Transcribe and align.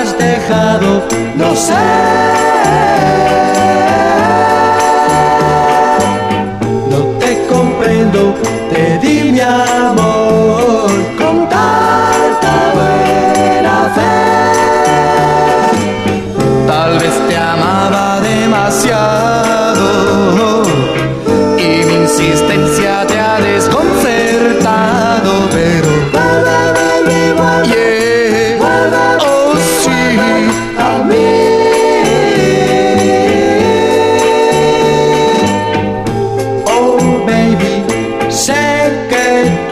habrás 0.00 0.18
dejado, 0.18 1.06
no 1.36 1.54
sé. 1.54 1.74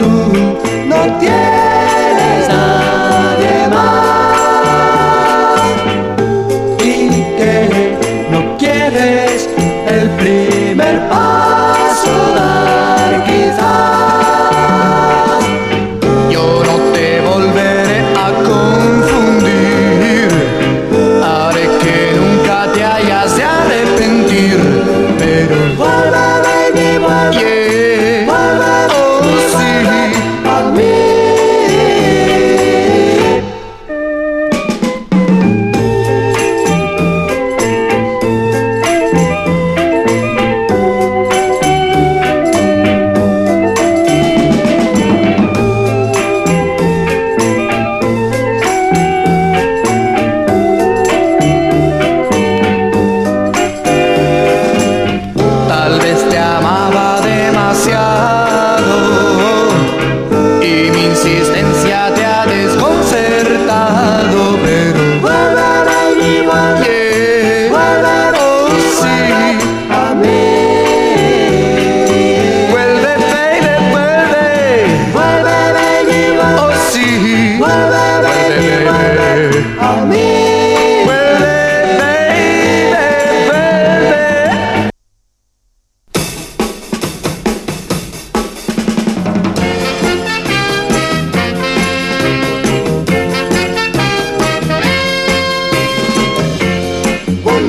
No 0.01 1.19
tienes 1.19 1.48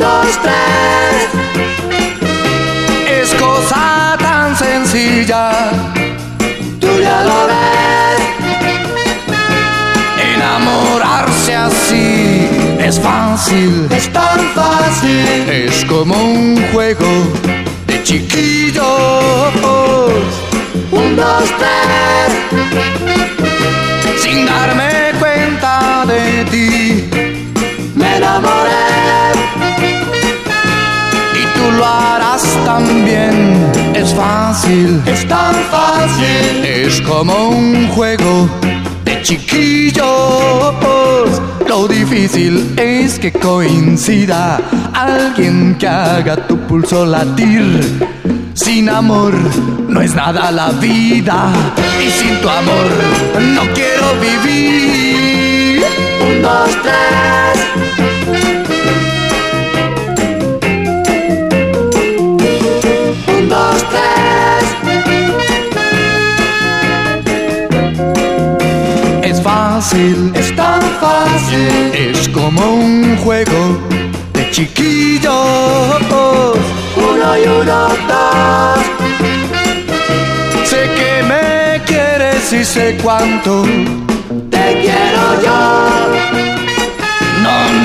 dos, 0.00 0.38
tres. 0.42 1.28
Es 3.20 3.34
cosa 3.34 4.16
tan 4.18 4.56
sencilla. 4.56 5.70
Tú 6.80 6.88
ya 7.00 7.22
lo 7.22 7.46
ves. 7.50 8.20
Enamorarse 10.34 11.54
así 11.54 12.48
es 12.80 12.98
fácil, 12.98 13.86
Es 13.90 14.08
tan 14.12 14.40
fácil. 14.54 15.48
es 15.48 15.84
como 15.84 16.14
un 16.16 16.56
juego 16.72 17.06
de 17.86 18.02
chiquillos. 18.02 18.84
Fácil, 34.20 35.02
Es 35.06 35.26
tan 35.26 35.54
fácil. 35.70 36.64
es 36.64 37.00
como 37.00 37.48
un 37.48 37.88
juego 37.88 38.48
de 39.04 39.22
chiquillos. 39.22 40.04
Lo 41.68 41.86
difícil 41.88 42.74
es 42.76 43.18
que 43.18 43.32
coincida 43.32 44.60
alguien 44.92 45.76
que 45.78 45.88
haga 45.88 46.36
tu 46.48 46.56
pulso 46.66 47.06
latir. 47.06 47.80
Sin 48.54 48.88
amor 48.88 49.32
no 49.88 50.00
es 50.02 50.14
nada 50.14 50.50
la 50.50 50.70
vida 50.72 51.50
y 52.04 52.10
sin 52.10 52.40
tu 52.42 52.48
amor 52.48 52.88
no 53.56 53.62
quiero 53.72 54.06
vivir. 54.20 55.82
Un, 56.26 56.42
dos, 56.42 56.70
tres. 56.82 57.89
Fácil, 69.80 70.30
Es 70.34 70.54
tan 70.54 70.82
fácil. 71.00 71.92
es 71.94 72.28
como 72.28 72.74
un 72.74 73.16
juego 73.16 73.78
de 74.34 74.50
chiquillos. 74.50 75.32
Uno 76.96 77.38
y 77.38 77.42
uno, 77.48 77.88
dos. 78.10 78.80
Sé 80.68 80.82
que 80.98 81.22
me 81.22 81.82
quieres 81.86 82.52
y 82.52 82.62
sé 82.64 82.98
cuánto 83.02 83.64
Te 84.50 84.82
quiero 84.82 85.24
yo. 85.44 85.60
No, 87.42 87.78